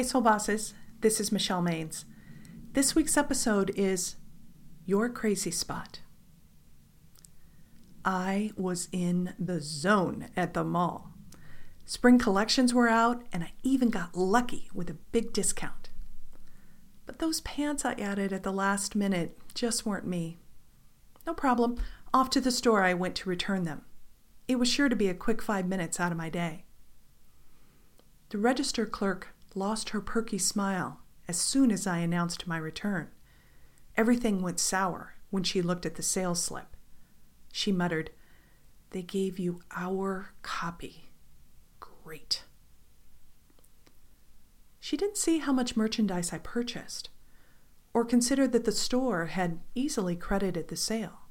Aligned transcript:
Hey, 0.00 0.06
Soul 0.06 0.22
Bosses, 0.22 0.72
this 1.02 1.20
is 1.20 1.30
Michelle 1.30 1.60
Maines. 1.60 2.06
This 2.72 2.94
week's 2.94 3.18
episode 3.18 3.70
is 3.76 4.16
Your 4.86 5.10
Crazy 5.10 5.50
Spot. 5.50 6.00
I 8.02 8.52
was 8.56 8.88
in 8.92 9.34
the 9.38 9.60
zone 9.60 10.28
at 10.34 10.54
the 10.54 10.64
mall. 10.64 11.12
Spring 11.84 12.18
collections 12.18 12.72
were 12.72 12.88
out, 12.88 13.24
and 13.30 13.44
I 13.44 13.52
even 13.62 13.90
got 13.90 14.16
lucky 14.16 14.70
with 14.72 14.88
a 14.88 14.96
big 15.12 15.34
discount. 15.34 15.90
But 17.04 17.18
those 17.18 17.42
pants 17.42 17.84
I 17.84 17.92
added 17.92 18.32
at 18.32 18.42
the 18.42 18.54
last 18.54 18.96
minute 18.96 19.36
just 19.52 19.84
weren't 19.84 20.06
me. 20.06 20.38
No 21.26 21.34
problem. 21.34 21.76
Off 22.14 22.30
to 22.30 22.40
the 22.40 22.50
store 22.50 22.82
I 22.82 22.94
went 22.94 23.16
to 23.16 23.28
return 23.28 23.64
them. 23.64 23.82
It 24.48 24.58
was 24.58 24.70
sure 24.70 24.88
to 24.88 24.96
be 24.96 25.08
a 25.08 25.14
quick 25.14 25.42
five 25.42 25.68
minutes 25.68 26.00
out 26.00 26.10
of 26.10 26.16
my 26.16 26.30
day. 26.30 26.64
The 28.30 28.38
register 28.38 28.86
clerk 28.86 29.34
lost 29.54 29.90
her 29.90 30.00
perky 30.00 30.38
smile 30.38 31.00
as 31.28 31.38
soon 31.38 31.70
as 31.70 31.86
I 31.86 31.98
announced 31.98 32.46
my 32.46 32.58
return. 32.58 33.08
Everything 33.96 34.42
went 34.42 34.60
sour 34.60 35.14
when 35.30 35.42
she 35.42 35.62
looked 35.62 35.86
at 35.86 35.94
the 35.96 36.02
sales 36.02 36.42
slip. 36.42 36.76
She 37.52 37.72
muttered, 37.72 38.10
They 38.90 39.02
gave 39.02 39.38
you 39.38 39.60
our 39.74 40.32
copy. 40.42 41.10
Great. 41.78 42.44
She 44.80 44.96
didn't 44.96 45.18
see 45.18 45.38
how 45.38 45.52
much 45.52 45.76
merchandise 45.76 46.32
I 46.32 46.38
purchased, 46.38 47.10
or 47.92 48.04
consider 48.04 48.48
that 48.48 48.64
the 48.64 48.72
store 48.72 49.26
had 49.26 49.60
easily 49.74 50.16
credited 50.16 50.68
the 50.68 50.76
sale. 50.76 51.26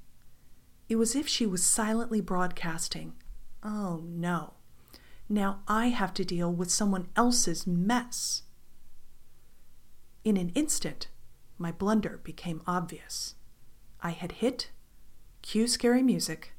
It 0.87 0.95
was 0.95 1.11
as 1.11 1.21
if 1.21 1.27
she 1.27 1.45
was 1.45 1.63
silently 1.63 2.21
broadcasting, 2.21 3.13
Oh 3.63 4.03
no, 4.05 4.53
now 5.29 5.61
I 5.67 5.89
have 5.89 6.13
to 6.15 6.25
deal 6.25 6.51
with 6.51 6.71
someone 6.71 7.07
else's 7.15 7.67
mess. 7.67 8.43
In 10.23 10.37
an 10.37 10.49
instant, 10.49 11.07
my 11.57 11.71
blunder 11.71 12.19
became 12.23 12.61
obvious. 12.65 13.35
I 14.01 14.11
had 14.11 14.33
hit, 14.33 14.71
cue 15.41 15.67
scary 15.67 16.01
music, 16.01 16.53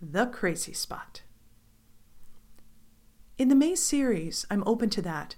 the 0.00 0.26
crazy 0.26 0.72
spot. 0.72 1.22
In 3.36 3.48
the 3.48 3.54
May 3.54 3.74
series, 3.74 4.46
I'm 4.50 4.64
open 4.66 4.90
to 4.90 5.02
that. 5.02 5.36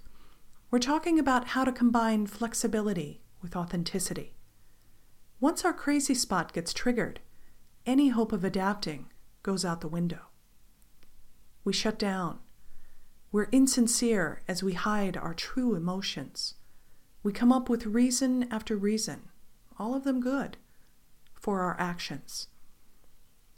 We're 0.71 0.79
talking 0.79 1.19
about 1.19 1.49
how 1.49 1.65
to 1.65 1.73
combine 1.73 2.27
flexibility 2.27 3.21
with 3.43 3.57
authenticity. 3.57 4.37
Once 5.41 5.65
our 5.65 5.73
crazy 5.73 6.15
spot 6.15 6.53
gets 6.53 6.73
triggered, 6.73 7.21
any 7.87 8.09
hope 8.11 8.33
of 8.33 8.45
adapting 8.45 9.11
goes 9.43 9.65
out 9.65 9.81
the 9.81 9.89
window. 9.89 10.27
We 11.65 11.73
shut 11.73 11.99
down. 11.99 12.39
We're 13.33 13.49
insincere 13.53 14.43
as 14.49 14.63
we 14.63 14.73
hide 14.73 15.17
our 15.17 15.35
true 15.35 15.77
emotions. 15.77 16.55
We 17.23 17.33
come 17.33 17.53
up 17.53 17.69
with 17.69 17.87
reason 17.87 18.49
after 18.51 18.77
reason, 18.77 19.29
all 19.79 19.95
of 19.95 20.03
them 20.03 20.21
good, 20.21 20.57
for 21.35 21.61
our 21.61 21.79
actions. 21.79 22.49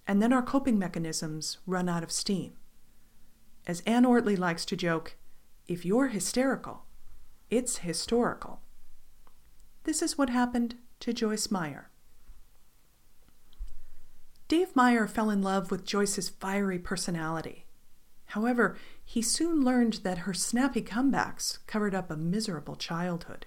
And 0.06 0.20
then 0.20 0.32
our 0.32 0.42
coping 0.42 0.78
mechanisms 0.78 1.58
run 1.66 1.88
out 1.88 2.02
of 2.02 2.12
steam. 2.12 2.52
As 3.66 3.80
Anne 3.86 4.04
Ortley 4.04 4.38
likes 4.38 4.66
to 4.66 4.76
joke, 4.76 5.16
if 5.66 5.86
you're 5.86 6.08
hysterical, 6.08 6.84
it's 7.48 7.78
historical. 7.78 8.60
This 9.84 10.02
is 10.02 10.18
what 10.18 10.28
happened 10.28 10.74
to 11.00 11.14
Joyce 11.14 11.50
Meyer. 11.50 11.90
Dave 14.48 14.76
Meyer 14.76 15.06
fell 15.06 15.30
in 15.30 15.40
love 15.40 15.70
with 15.70 15.86
Joyce's 15.86 16.28
fiery 16.28 16.78
personality. 16.78 17.64
However, 18.32 18.78
he 19.04 19.20
soon 19.20 19.62
learned 19.62 20.00
that 20.04 20.24
her 20.24 20.32
snappy 20.32 20.80
comebacks 20.80 21.58
covered 21.66 21.94
up 21.94 22.10
a 22.10 22.16
miserable 22.16 22.76
childhood. 22.76 23.44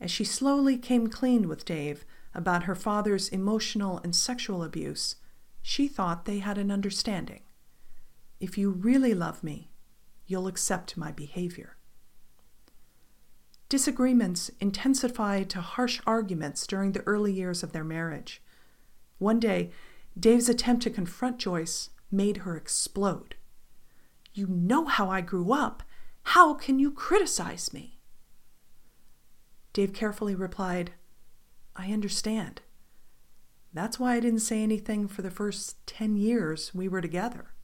As 0.00 0.10
she 0.10 0.24
slowly 0.24 0.78
came 0.78 1.08
clean 1.08 1.46
with 1.46 1.66
Dave 1.66 2.06
about 2.34 2.62
her 2.62 2.74
father's 2.74 3.28
emotional 3.28 3.98
and 3.98 4.16
sexual 4.16 4.62
abuse, 4.62 5.16
she 5.60 5.88
thought 5.88 6.24
they 6.24 6.38
had 6.38 6.56
an 6.56 6.70
understanding. 6.70 7.42
If 8.40 8.56
you 8.56 8.70
really 8.70 9.12
love 9.12 9.44
me, 9.44 9.70
you'll 10.26 10.46
accept 10.48 10.96
my 10.96 11.12
behavior. 11.12 11.76
Disagreements 13.68 14.50
intensified 14.58 15.50
to 15.50 15.60
harsh 15.60 16.00
arguments 16.06 16.66
during 16.66 16.92
the 16.92 17.06
early 17.06 17.34
years 17.34 17.62
of 17.62 17.72
their 17.72 17.84
marriage. 17.84 18.40
One 19.18 19.38
day, 19.38 19.70
Dave's 20.18 20.48
attempt 20.48 20.82
to 20.84 20.90
confront 20.90 21.36
Joyce 21.36 21.90
made 22.10 22.38
her 22.38 22.56
explode. 22.56 23.34
You 24.36 24.46
know 24.46 24.84
how 24.84 25.08
I 25.08 25.22
grew 25.22 25.50
up. 25.50 25.82
How 26.22 26.52
can 26.52 26.78
you 26.78 26.90
criticize 26.90 27.72
me? 27.72 27.98
Dave 29.72 29.94
carefully 29.94 30.34
replied, 30.34 30.92
I 31.74 31.90
understand. 31.90 32.60
That's 33.72 33.98
why 33.98 34.14
I 34.14 34.20
didn't 34.20 34.40
say 34.40 34.62
anything 34.62 35.08
for 35.08 35.22
the 35.22 35.30
first 35.30 35.86
10 35.86 36.16
years 36.16 36.74
we 36.74 36.86
were 36.86 37.00
together. 37.00 37.54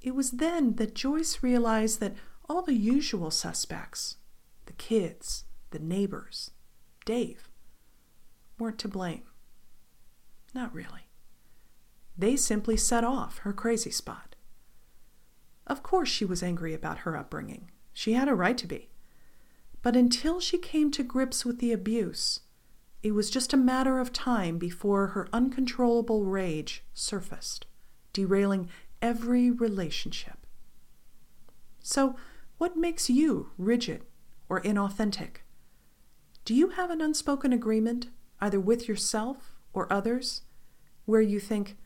It 0.00 0.14
was 0.14 0.30
then 0.30 0.76
that 0.76 0.94
Joyce 0.94 1.42
realized 1.42 1.98
that 1.98 2.14
all 2.48 2.62
the 2.62 2.74
usual 2.74 3.32
suspects, 3.32 4.18
the 4.66 4.72
kids, 4.74 5.46
the 5.70 5.80
neighbors, 5.80 6.52
Dave, 7.04 7.48
weren't 8.56 8.78
to 8.78 8.88
blame. 8.88 9.24
Not 10.54 10.72
really. 10.72 11.08
They 12.16 12.36
simply 12.36 12.76
set 12.76 13.02
off 13.02 13.38
her 13.38 13.52
crazy 13.52 13.90
spot. 13.90 14.31
Of 15.66 15.82
course, 15.82 16.08
she 16.08 16.24
was 16.24 16.42
angry 16.42 16.74
about 16.74 16.98
her 16.98 17.16
upbringing. 17.16 17.70
She 17.92 18.14
had 18.14 18.28
a 18.28 18.34
right 18.34 18.58
to 18.58 18.66
be. 18.66 18.90
But 19.82 19.96
until 19.96 20.40
she 20.40 20.58
came 20.58 20.90
to 20.92 21.02
grips 21.02 21.44
with 21.44 21.58
the 21.58 21.72
abuse, 21.72 22.40
it 23.02 23.12
was 23.12 23.30
just 23.30 23.52
a 23.52 23.56
matter 23.56 23.98
of 23.98 24.12
time 24.12 24.58
before 24.58 25.08
her 25.08 25.28
uncontrollable 25.32 26.24
rage 26.24 26.84
surfaced, 26.94 27.66
derailing 28.12 28.68
every 29.00 29.50
relationship. 29.50 30.46
So, 31.80 32.14
what 32.58 32.76
makes 32.76 33.10
you 33.10 33.50
rigid 33.58 34.04
or 34.48 34.60
inauthentic? 34.60 35.38
Do 36.44 36.54
you 36.54 36.70
have 36.70 36.90
an 36.90 37.00
unspoken 37.00 37.52
agreement, 37.52 38.08
either 38.40 38.60
with 38.60 38.86
yourself 38.86 39.58
or 39.72 39.92
others, 39.92 40.42
where 41.04 41.20
you 41.20 41.40
think, 41.40 41.76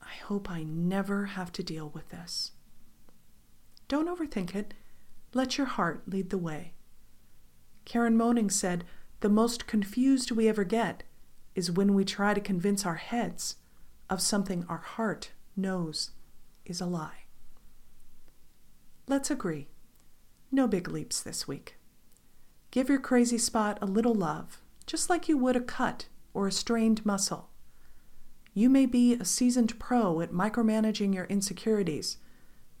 I 0.00 0.14
hope 0.24 0.48
I 0.48 0.62
never 0.62 1.26
have 1.26 1.50
to 1.52 1.64
deal 1.64 1.88
with 1.88 2.10
this? 2.10 2.52
Don't 3.88 4.08
overthink 4.08 4.54
it. 4.54 4.74
Let 5.32 5.58
your 5.58 5.66
heart 5.66 6.02
lead 6.06 6.30
the 6.30 6.38
way. 6.38 6.72
Karen 7.84 8.16
Moning 8.16 8.50
said, 8.50 8.84
The 9.20 9.28
most 9.28 9.66
confused 9.66 10.30
we 10.30 10.48
ever 10.48 10.64
get 10.64 11.04
is 11.54 11.70
when 11.70 11.94
we 11.94 12.04
try 12.04 12.34
to 12.34 12.40
convince 12.40 12.84
our 12.84 12.96
heads 12.96 13.56
of 14.10 14.20
something 14.20 14.64
our 14.68 14.78
heart 14.78 15.32
knows 15.56 16.10
is 16.64 16.80
a 16.80 16.86
lie. 16.86 17.24
Let's 19.08 19.30
agree. 19.30 19.68
No 20.50 20.66
big 20.66 20.88
leaps 20.88 21.22
this 21.22 21.46
week. 21.46 21.76
Give 22.70 22.88
your 22.88 22.98
crazy 22.98 23.38
spot 23.38 23.78
a 23.80 23.86
little 23.86 24.14
love, 24.14 24.60
just 24.86 25.08
like 25.08 25.28
you 25.28 25.38
would 25.38 25.56
a 25.56 25.60
cut 25.60 26.06
or 26.34 26.46
a 26.46 26.52
strained 26.52 27.06
muscle. 27.06 27.50
You 28.52 28.68
may 28.68 28.86
be 28.86 29.14
a 29.14 29.24
seasoned 29.24 29.78
pro 29.78 30.20
at 30.20 30.32
micromanaging 30.32 31.14
your 31.14 31.26
insecurities, 31.26 32.18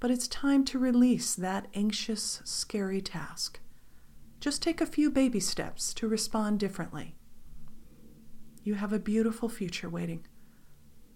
but 0.06 0.12
it's 0.12 0.28
time 0.28 0.64
to 0.64 0.78
release 0.78 1.34
that 1.34 1.66
anxious, 1.74 2.40
scary 2.44 3.00
task. 3.00 3.58
Just 4.38 4.62
take 4.62 4.80
a 4.80 4.86
few 4.86 5.10
baby 5.10 5.40
steps 5.40 5.92
to 5.94 6.06
respond 6.06 6.60
differently. 6.60 7.16
You 8.62 8.74
have 8.74 8.92
a 8.92 9.00
beautiful 9.00 9.48
future 9.48 9.88
waiting. 9.88 10.24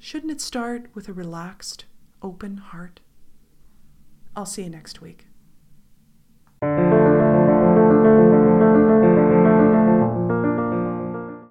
Shouldn't 0.00 0.32
it 0.32 0.40
start 0.40 0.88
with 0.92 1.08
a 1.08 1.12
relaxed, 1.12 1.84
open 2.20 2.56
heart? 2.56 2.98
I'll 4.34 4.44
see 4.44 4.64
you 4.64 4.70
next 4.70 5.00
week. 5.00 5.28